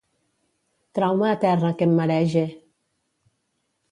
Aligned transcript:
Trau-me 0.99 1.27
a 1.33 1.35
terra 1.43 1.69
que 1.81 1.87
em 1.89 1.93
marege. 2.01 2.43